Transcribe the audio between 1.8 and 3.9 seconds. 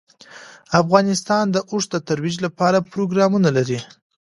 د ترویج لپاره پروګرامونه لري.